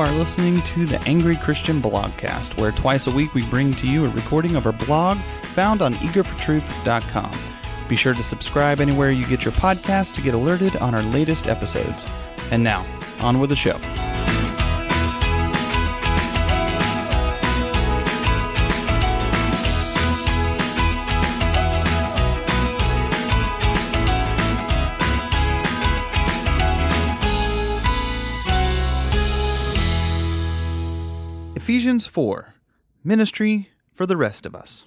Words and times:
are 0.00 0.10
listening 0.12 0.62
to 0.62 0.86
the 0.86 0.98
Angry 1.02 1.36
Christian 1.36 1.78
Blogcast, 1.78 2.56
where 2.56 2.72
twice 2.72 3.06
a 3.06 3.10
week 3.10 3.34
we 3.34 3.44
bring 3.44 3.74
to 3.74 3.86
you 3.86 4.06
a 4.06 4.08
recording 4.08 4.56
of 4.56 4.64
our 4.64 4.72
blog 4.72 5.18
found 5.42 5.82
on 5.82 5.92
eagerfortruth.com. 5.96 7.30
Be 7.86 7.96
sure 7.96 8.14
to 8.14 8.22
subscribe 8.22 8.80
anywhere 8.80 9.10
you 9.10 9.26
get 9.26 9.44
your 9.44 9.52
podcast 9.52 10.14
to 10.14 10.22
get 10.22 10.32
alerted 10.32 10.74
on 10.76 10.94
our 10.94 11.02
latest 11.02 11.48
episodes. 11.48 12.08
And 12.50 12.64
now, 12.64 12.86
on 13.20 13.40
with 13.40 13.50
the 13.50 13.56
show. 13.56 13.78
Ephesians 31.70 32.08
4 32.08 32.52
Ministry 33.04 33.70
for 33.94 34.04
the 34.04 34.16
Rest 34.16 34.44
of 34.44 34.56
Us. 34.56 34.86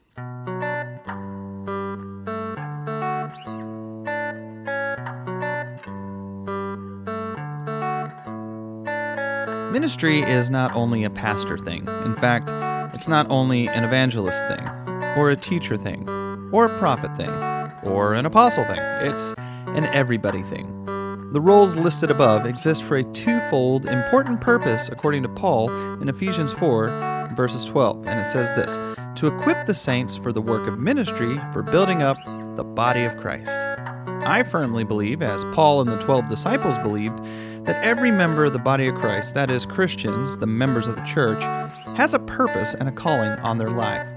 Ministry 9.72 10.24
is 10.24 10.50
not 10.50 10.76
only 10.76 11.06
a 11.06 11.10
pastor 11.10 11.58
thing. 11.58 11.88
In 12.04 12.16
fact, 12.16 12.52
it's 12.94 13.08
not 13.08 13.28
only 13.30 13.70
an 13.70 13.86
evangelist 13.86 14.46
thing, 14.48 14.68
or 15.16 15.30
a 15.30 15.38
teacher 15.38 15.78
thing, 15.78 16.06
or 16.52 16.66
a 16.66 16.80
prophet 16.80 17.16
thing, 17.16 17.30
or 17.90 18.14
an 18.14 18.26
apostle 18.26 18.66
thing. 18.66 18.82
It's 18.82 19.34
an 19.38 19.86
everybody 19.86 20.44
thing. 20.44 20.83
The 21.34 21.42
roles 21.42 21.76
listed 21.76 22.12
above 22.12 22.46
exist 22.46 22.84
for 22.84 22.98
a 22.98 23.04
twofold 23.04 23.88
important 23.88 24.40
purpose, 24.40 24.88
according 24.90 25.24
to 25.24 25.30
Paul 25.30 25.68
in 26.00 26.08
Ephesians 26.08 26.54
4, 26.54 27.32
verses 27.36 27.66
12. 27.66 28.06
And 28.06 28.20
it 28.20 28.26
says 28.26 28.54
this 28.54 28.78
To 29.16 29.36
equip 29.36 29.66
the 29.66 29.74
saints 29.74 30.16
for 30.16 30.32
the 30.32 30.44
work 30.44 30.68
of 30.68 30.78
ministry, 30.78 31.42
for 31.52 31.64
building 31.64 32.04
up 32.04 32.18
the 32.56 32.64
body 32.64 33.04
of 33.04 33.18
Christ. 33.18 33.50
I 34.06 34.44
firmly 34.44 34.84
believe, 34.84 35.24
as 35.24 35.44
Paul 35.56 35.82
and 35.82 35.92
the 35.92 35.98
12 35.98 36.30
disciples 36.30 36.78
believed, 36.78 37.18
that 37.66 37.84
every 37.84 38.12
member 38.12 38.46
of 38.46 38.54
the 38.54 38.60
body 38.60 38.86
of 38.86 38.94
Christ, 38.94 39.34
that 39.34 39.50
is, 39.50 39.66
Christians, 39.66 40.38
the 40.38 40.46
members 40.46 40.88
of 40.88 40.96
the 40.96 41.02
church, 41.02 41.42
has 41.98 42.14
a 42.14 42.20
purpose 42.20 42.76
and 42.76 42.88
a 42.88 42.92
calling 42.92 43.32
on 43.40 43.58
their 43.58 43.72
life. 43.72 44.08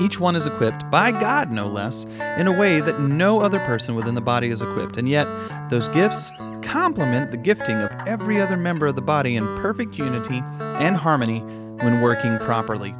Each 0.00 0.20
one 0.20 0.36
is 0.36 0.46
equipped, 0.46 0.90
by 0.90 1.10
God 1.10 1.50
no 1.50 1.66
less, 1.66 2.04
in 2.36 2.46
a 2.46 2.52
way 2.52 2.80
that 2.80 3.00
no 3.00 3.40
other 3.40 3.60
person 3.60 3.94
within 3.94 4.14
the 4.14 4.20
body 4.20 4.48
is 4.48 4.60
equipped. 4.60 4.96
And 4.96 5.08
yet, 5.08 5.26
those 5.70 5.88
gifts 5.88 6.30
complement 6.62 7.30
the 7.30 7.36
gifting 7.36 7.80
of 7.80 7.90
every 8.06 8.40
other 8.40 8.56
member 8.56 8.86
of 8.86 8.96
the 8.96 9.02
body 9.02 9.36
in 9.36 9.44
perfect 9.56 9.98
unity 9.98 10.42
and 10.58 10.96
harmony 10.96 11.40
when 11.40 12.00
working 12.00 12.38
properly. 12.38 12.94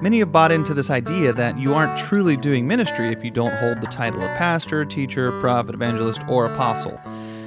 Many 0.00 0.18
have 0.18 0.32
bought 0.32 0.50
into 0.50 0.74
this 0.74 0.90
idea 0.90 1.32
that 1.32 1.58
you 1.58 1.74
aren't 1.74 1.96
truly 1.98 2.36
doing 2.36 2.66
ministry 2.66 3.12
if 3.12 3.24
you 3.24 3.30
don't 3.30 3.56
hold 3.58 3.80
the 3.80 3.86
title 3.86 4.20
of 4.22 4.28
pastor, 4.36 4.84
teacher, 4.84 5.30
prophet, 5.40 5.74
evangelist, 5.74 6.22
or 6.28 6.46
apostle. 6.46 7.00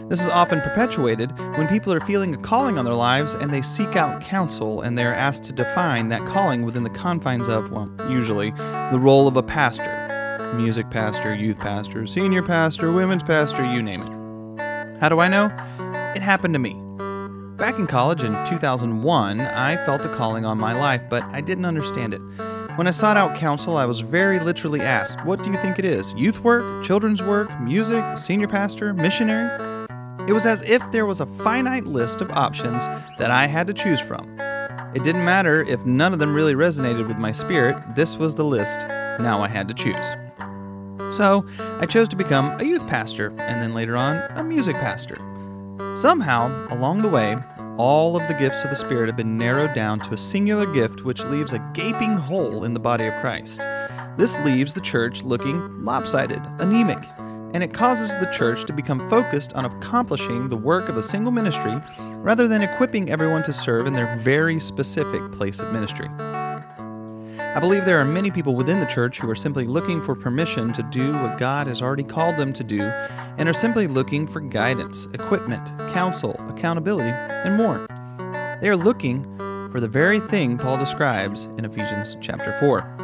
This 0.08 0.22
is 0.22 0.30
often 0.30 0.62
perpetuated 0.62 1.36
when 1.58 1.68
people 1.68 1.92
are 1.92 2.00
feeling 2.00 2.36
a 2.36 2.38
calling 2.38 2.78
on 2.78 2.86
their 2.86 2.94
lives 2.94 3.34
and 3.34 3.52
they 3.52 3.64
seek 3.64 3.96
out 3.96 4.22
counsel 4.22 4.82
and 4.82 4.96
they 4.96 5.04
are 5.04 5.14
asked 5.14 5.44
to 5.46 5.52
define 5.52 6.10
that 6.10 6.26
calling 6.26 6.64
within 6.64 6.84
the 6.84 6.92
confines 6.92 7.48
of, 7.48 7.72
well, 7.72 7.90
usually, 8.08 8.52
the 8.52 9.00
role 9.02 9.28
of 9.28 9.36
a 9.36 9.44
pastor 9.44 10.04
music 10.56 10.90
pastor, 10.90 11.36
youth 11.36 11.58
pastor, 11.60 12.06
senior 12.06 12.42
pastor, 12.42 12.92
women's 12.92 13.24
pastor, 13.24 13.66
you 13.74 13.82
name 13.82 14.02
it. 14.02 15.00
How 15.00 15.10
do 15.10 15.20
I 15.20 15.28
know? 15.28 15.46
It 16.16 16.22
happened 16.22 16.54
to 16.54 16.60
me. 16.60 16.74
Back 17.58 17.80
in 17.80 17.88
college 17.88 18.24
in 18.24 18.34
2001, 18.46 19.42
I 19.42 19.76
felt 19.86 20.06
a 20.06 20.10
calling 20.10 20.46
on 20.46 20.58
my 20.58 20.74
life, 20.74 21.02
but 21.10 21.24
I 21.24 21.42
didn't 21.42 21.66
understand 21.66 22.14
it. 22.14 22.22
When 22.78 22.88
I 22.88 22.92
sought 22.92 23.18
out 23.18 23.36
counsel, 23.36 23.78
I 23.78 23.86
was 23.86 24.02
very 24.02 24.40
literally 24.40 24.82
asked, 24.82 25.26
What 25.26 25.44
do 25.44 25.50
you 25.50 25.58
think 25.58 25.80
it 25.80 25.86
is? 25.86 26.14
Youth 26.14 26.42
work, 26.42 26.86
children's 26.86 27.24
work, 27.24 27.50
music, 27.62 28.18
senior 28.18 28.48
pastor, 28.48 28.94
missionary? 28.94 29.75
It 30.28 30.34
was 30.34 30.46
as 30.46 30.62
if 30.64 30.82
there 30.92 31.06
was 31.06 31.22
a 31.22 31.26
finite 31.26 31.86
list 31.86 32.20
of 32.20 32.32
options 32.32 32.88
that 33.20 33.30
I 33.30 33.46
had 33.46 33.68
to 33.68 33.74
choose 33.74 34.00
from. 34.00 34.40
It 34.96 35.04
didn't 35.04 35.24
matter 35.24 35.62
if 35.64 35.86
none 35.86 36.14
of 36.14 36.20
them 36.20 36.34
really 36.34 36.56
resonated 36.56 37.08
with 37.08 37.18
my 37.18 37.32
spirit, 37.32 37.78
this 37.96 38.18
was 38.18 38.34
the 38.34 38.44
list. 38.44 38.82
Now 39.20 39.44
I 39.44 39.48
had 39.48 39.68
to 39.68 39.74
choose. 39.74 40.16
So, 41.16 41.46
I 41.80 41.86
chose 41.86 42.08
to 42.10 42.16
become 42.16 42.60
a 42.60 42.64
youth 42.64 42.88
pastor, 42.88 43.28
and 43.38 43.62
then 43.62 43.74
later 43.74 43.96
on, 43.96 44.18
a 44.32 44.44
music 44.44 44.76
pastor. 44.78 45.18
Somehow, 45.96 46.50
along 46.74 47.04
the 47.04 47.10
way, 47.10 47.38
all 47.78 48.16
of 48.16 48.28
the 48.28 48.34
gifts 48.34 48.64
of 48.64 48.72
the 48.72 48.76
Spirit 48.76 49.08
have 49.08 49.18
been 49.18 49.38
narrowed 49.38 49.76
down 49.76 50.00
to 50.00 50.14
a 50.14 50.18
singular 50.18 50.66
gift 50.66 51.04
which 51.04 51.24
leaves 51.26 51.54
a 51.54 51.72
gaping 51.74 52.16
hole 52.16 52.64
in 52.64 52.74
the 52.74 52.80
body 52.80 53.06
of 53.06 53.14
Christ. 53.22 53.62
This 54.18 54.40
leaves 54.40 54.74
the 54.74 54.82
church 54.82 55.24
looking 55.24 55.84
lopsided, 55.84 56.42
anemic, 56.60 57.04
and 57.56 57.64
it 57.64 57.74
causes 57.74 58.14
the 58.18 58.26
church 58.34 58.66
to 58.66 58.74
become 58.74 59.10
focused 59.10 59.54
on 59.54 59.64
accomplishing 59.64 60.50
the 60.50 60.58
work 60.58 60.90
of 60.90 60.98
a 60.98 61.02
single 61.02 61.32
ministry 61.32 61.82
rather 62.18 62.50
than 62.50 62.62
equipping 62.62 63.10
everyone 63.10 63.42
to 63.44 63.54
serve 63.54 63.88
in 63.88 63.94
their 63.94 64.18
very 64.18 64.60
specific 64.60 65.32
place 65.32 65.62
of 65.62 65.72
ministry. 65.72 66.10
I 67.40 67.60
believe 67.62 67.86
there 67.86 67.98
are 67.98 68.04
many 68.04 68.30
people 68.30 68.56
within 68.56 68.80
the 68.80 68.86
church 68.86 69.22
who 69.22 69.30
are 69.30 69.36
simply 69.36 69.64
looking 69.64 70.02
for 70.02 70.16
permission 70.16 70.74
to 70.74 70.84
do 70.84 71.14
what 71.14 71.38
God 71.38 71.68
has 71.68 71.82
already 71.82 72.04
called 72.04 72.36
them 72.36 72.52
to 72.52 72.64
do 72.66 72.82
and 73.38 73.48
are 73.48 73.54
simply 73.54 73.88
looking 73.88 74.28
for 74.28 74.42
guidance, 74.42 75.06
equipment, 75.14 75.66
counsel, 75.94 76.36
accountability, 76.50 77.12
and 77.12 77.56
more. 77.56 77.88
They 78.60 78.68
are 78.68 78.76
looking 78.76 79.24
for 79.72 79.80
the 79.80 79.88
very 79.88 80.20
thing 80.20 80.58
Paul 80.58 80.78
describes 80.78 81.46
in 81.58 81.64
Ephesians 81.64 82.18
chapter 82.20 82.54
4. 82.60 82.95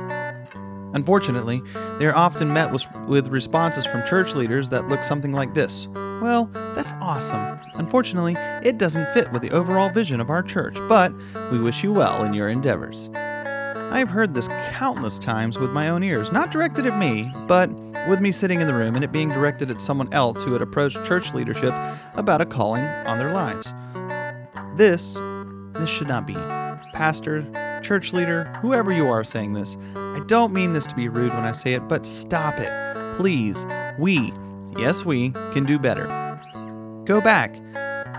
Unfortunately, 0.94 1.62
they 1.97 2.06
are 2.06 2.16
often 2.16 2.53
met 2.53 2.72
with, 2.72 2.85
with 3.07 3.28
responses 3.29 3.85
from 3.85 4.06
church 4.06 4.35
leaders 4.35 4.69
that 4.69 4.90
look 4.90 5.03
something 5.03 5.31
like 5.31 5.53
this 5.53 5.88
Well, 6.22 6.50
that's 6.75 6.94
awesome. 7.02 7.59
Unfortunately, 7.75 8.35
it 8.63 8.78
doesn't 8.78 9.09
fit 9.13 9.31
with 9.31 9.41
the 9.41 9.51
overall 9.51 9.90
vision 9.90 10.19
of 10.19 10.30
our 10.30 10.44
church, 10.44 10.75
but 10.88 11.13
we 11.51 11.59
wish 11.59 11.84
you 11.84 11.94
well 11.94 12.24
in 12.24 12.34
your 12.34 12.50
endeavors. 12.50 13.09
I 13.13 14.00
have 14.00 14.09
heard 14.09 14.34
this 14.34 14.47
countless 14.72 15.19
times 15.19 15.59
with 15.59 15.72
my 15.72 15.90
own 15.90 16.03
ears, 16.03 16.31
not 16.31 16.50
directed 16.50 16.85
at 16.85 16.97
me, 16.97 17.30
but 17.46 17.69
with 18.07 18.22
me 18.22 18.31
sitting 18.31 18.62
in 18.62 18.68
the 18.68 18.74
room 18.74 18.96
and 18.96 19.03
it 19.03 19.12
being 19.12 19.30
directed 19.30 19.69
at 19.69 19.81
someone 19.81 20.12
else 20.13 20.44
who 20.44 20.53
had 20.53 20.62
approached 20.62 21.03
church 21.03 21.34
leadership 21.34 21.74
about 22.16 22.40
a 22.40 22.46
calling 22.46 22.84
on 22.84 23.18
their 23.18 23.31
lives. 23.31 23.74
This, 24.78 25.19
this 25.74 25.90
should 25.90 26.07
not 26.07 26.25
be. 26.25 26.35
Pastor, 26.94 27.46
church 27.84 28.13
leader, 28.13 28.46
whoever 28.62 28.91
you 28.91 29.09
are 29.09 29.24
saying 29.24 29.53
this, 29.53 29.75
I 30.14 30.20
don't 30.28 30.52
mean 30.52 30.74
this 30.74 30.86
to 30.88 30.96
be 30.96 31.08
rude 31.08 31.34
when 31.34 31.46
I 31.46 31.54
say 31.54 31.74
it, 31.74 31.88
but 31.88 32.06
stop 32.06 32.60
it. 32.60 33.16
Please. 33.16 33.66
We, 33.98 34.34
yes, 34.78 35.06
we, 35.06 35.32
can 35.54 35.66
do 35.66 35.80
better. 35.80 36.06
Go 37.06 37.22
back, 37.22 37.56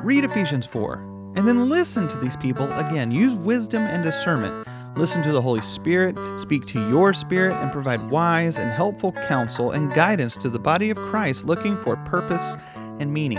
read 0.03 0.25
Ephesians 0.25 0.67
4, 0.67 0.95
and 1.37 1.47
then 1.47 1.69
listen 1.69 2.09
to 2.09 2.19
these 2.19 2.37
people 2.37 2.73
again. 2.73 3.11
Use 3.11 3.35
wisdom 3.35 3.83
and 3.83 4.03
discernment. 4.03 4.67
Listen 4.97 5.23
to 5.23 5.33
the 5.33 5.41
Holy 5.41 5.61
Spirit, 5.63 6.17
speak 6.41 6.67
to 6.67 6.89
your 6.89 7.13
spirit, 7.13 7.55
and 7.57 7.73
provide 7.73 8.11
wise 8.11 8.59
and 8.59 8.71
helpful 8.71 9.13
counsel 9.13 9.71
and 9.71 9.93
guidance 9.95 10.37
to 10.37 10.49
the 10.49 10.59
body 10.59 10.91
of 10.91 10.97
Christ 10.99 11.47
looking 11.47 11.77
for 11.79 11.97
purpose 11.99 12.57
and 13.01 13.13
meaning. 13.13 13.39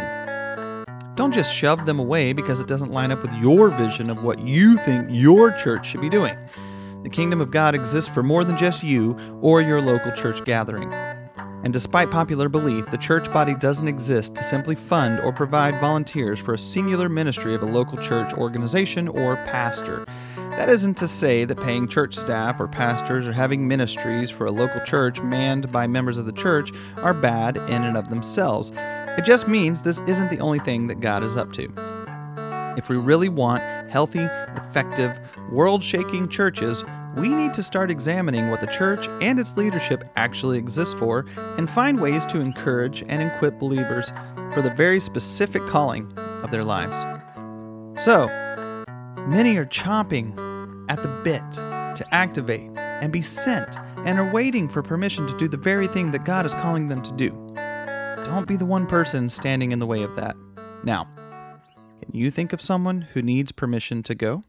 Don't 1.15 1.33
just 1.33 1.53
shove 1.53 1.85
them 1.85 1.99
away 1.99 2.33
because 2.33 2.59
it 2.59 2.67
doesn't 2.67 2.91
line 2.91 3.11
up 3.11 3.21
with 3.21 3.33
your 3.33 3.69
vision 3.69 4.09
of 4.09 4.23
what 4.23 4.39
you 4.39 4.77
think 4.77 5.07
your 5.09 5.51
church 5.51 5.87
should 5.87 6.01
be 6.01 6.09
doing. 6.09 6.35
The 7.03 7.09
kingdom 7.09 7.41
of 7.41 7.51
God 7.51 7.75
exists 7.75 8.09
for 8.09 8.23
more 8.23 8.43
than 8.43 8.57
just 8.57 8.83
you 8.83 9.17
or 9.41 9.61
your 9.61 9.81
local 9.81 10.11
church 10.13 10.43
gathering. 10.45 10.91
And 11.63 11.71
despite 11.71 12.11
popular 12.11 12.49
belief, 12.49 12.89
the 12.91 12.97
church 12.97 13.31
body 13.31 13.55
doesn't 13.55 13.87
exist 13.87 14.35
to 14.35 14.43
simply 14.43 14.75
fund 14.75 15.19
or 15.19 15.31
provide 15.31 15.79
volunteers 15.79 16.39
for 16.39 16.53
a 16.53 16.57
singular 16.57 17.07
ministry 17.07 17.55
of 17.55 17.61
a 17.61 17.65
local 17.65 17.97
church 17.97 18.33
organization 18.33 19.07
or 19.07 19.35
pastor. 19.45 20.05
That 20.35 20.69
isn't 20.69 20.97
to 20.97 21.07
say 21.07 21.45
that 21.45 21.61
paying 21.61 21.87
church 21.87 22.15
staff 22.15 22.59
or 22.59 22.67
pastors 22.67 23.25
or 23.25 23.33
having 23.33 23.67
ministries 23.67 24.29
for 24.29 24.45
a 24.45 24.51
local 24.51 24.81
church 24.81 25.21
manned 25.21 25.71
by 25.71 25.87
members 25.87 26.17
of 26.17 26.25
the 26.25 26.33
church 26.33 26.71
are 26.97 27.13
bad 27.13 27.57
in 27.57 27.83
and 27.83 27.97
of 27.97 28.09
themselves. 28.09 28.71
It 29.17 29.25
just 29.25 29.47
means 29.47 29.81
this 29.81 29.99
isn't 30.07 30.29
the 30.29 30.39
only 30.39 30.59
thing 30.59 30.87
that 30.87 30.99
God 30.99 31.23
is 31.23 31.37
up 31.37 31.53
to. 31.53 31.73
If 32.77 32.89
we 32.89 32.97
really 32.97 33.29
want 33.29 33.61
healthy, 33.89 34.27
effective, 34.55 35.19
world 35.51 35.83
shaking 35.83 36.27
churches, 36.27 36.83
we 37.15 37.29
need 37.29 37.53
to 37.53 37.61
start 37.61 37.91
examining 37.91 38.49
what 38.49 38.61
the 38.61 38.67
church 38.67 39.07
and 39.21 39.39
its 39.39 39.55
leadership 39.55 40.03
actually 40.15 40.57
exists 40.57 40.95
for 40.95 41.25
and 41.57 41.69
find 41.69 42.01
ways 42.01 42.25
to 42.27 42.41
encourage 42.41 43.03
and 43.07 43.21
equip 43.21 43.59
believers 43.59 44.11
for 44.53 44.63
the 44.63 44.73
very 44.75 44.99
specific 44.99 45.65
calling 45.67 46.11
of 46.17 46.49
their 46.49 46.63
lives. 46.63 46.97
So, 48.01 48.27
many 49.27 49.57
are 49.57 49.67
chomping 49.67 50.35
at 50.89 51.03
the 51.03 51.09
bit 51.23 51.43
to 51.51 52.05
activate 52.11 52.71
and 52.75 53.13
be 53.13 53.21
sent 53.21 53.77
and 54.05 54.19
are 54.19 54.31
waiting 54.31 54.67
for 54.67 54.81
permission 54.81 55.27
to 55.27 55.37
do 55.37 55.47
the 55.47 55.57
very 55.57 55.85
thing 55.85 56.11
that 56.11 56.25
God 56.25 56.45
is 56.45 56.55
calling 56.55 56.87
them 56.87 57.03
to 57.03 57.11
do. 57.13 57.29
Don't 58.25 58.47
be 58.47 58.55
the 58.55 58.65
one 58.65 58.87
person 58.87 59.29
standing 59.29 59.71
in 59.71 59.77
the 59.79 59.85
way 59.85 60.01
of 60.01 60.15
that. 60.15 60.35
Now, 60.83 61.07
Can 62.01 62.11
you 62.13 62.31
think 62.31 62.53
of 62.53 62.61
someone 62.61 63.01
who 63.13 63.21
needs 63.21 63.51
permission 63.51 64.03
to 64.03 64.15
go? 64.15 64.43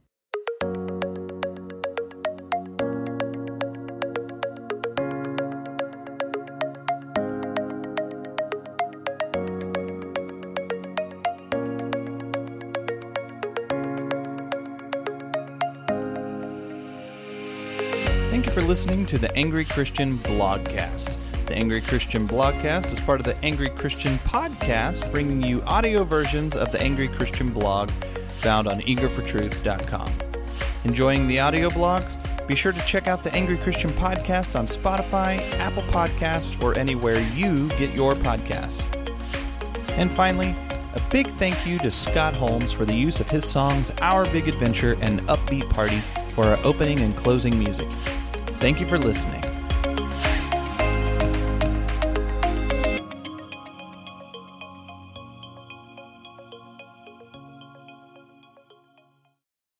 Thank 18.30 18.46
you 18.46 18.52
for 18.52 18.62
listening 18.62 19.06
to 19.06 19.18
the 19.18 19.32
Angry 19.36 19.64
Christian 19.64 20.18
Blogcast. 20.18 21.18
The 21.46 21.54
Angry 21.54 21.82
Christian 21.82 22.26
Blogcast 22.26 22.90
is 22.90 23.00
part 23.00 23.20
of 23.20 23.26
the 23.26 23.36
Angry 23.44 23.68
Christian 23.68 24.16
Podcast, 24.20 25.12
bringing 25.12 25.42
you 25.42 25.62
audio 25.64 26.02
versions 26.02 26.56
of 26.56 26.72
the 26.72 26.80
Angry 26.80 27.06
Christian 27.06 27.50
blog 27.50 27.90
found 28.40 28.66
on 28.66 28.80
eagerfortruth.com. 28.80 30.10
Enjoying 30.84 31.26
the 31.26 31.40
audio 31.40 31.68
blogs? 31.68 32.16
Be 32.46 32.54
sure 32.54 32.72
to 32.72 32.80
check 32.86 33.08
out 33.08 33.22
the 33.22 33.32
Angry 33.34 33.58
Christian 33.58 33.90
Podcast 33.90 34.58
on 34.58 34.66
Spotify, 34.66 35.38
Apple 35.58 35.82
Podcasts, 35.84 36.62
or 36.62 36.76
anywhere 36.78 37.20
you 37.34 37.68
get 37.70 37.94
your 37.94 38.14
podcasts. 38.14 38.88
And 39.98 40.10
finally, 40.10 40.54
a 40.94 41.00
big 41.10 41.26
thank 41.26 41.66
you 41.66 41.78
to 41.80 41.90
Scott 41.90 42.34
Holmes 42.34 42.72
for 42.72 42.86
the 42.86 42.94
use 42.94 43.20
of 43.20 43.28
his 43.28 43.44
songs 43.44 43.92
Our 44.00 44.24
Big 44.30 44.48
Adventure 44.48 44.96
and 45.02 45.20
Upbeat 45.22 45.68
Party 45.68 46.00
for 46.34 46.46
our 46.46 46.58
opening 46.64 47.00
and 47.00 47.14
closing 47.14 47.58
music. 47.58 47.88
Thank 48.60 48.80
you 48.80 48.86
for 48.86 48.98
listening. 48.98 49.53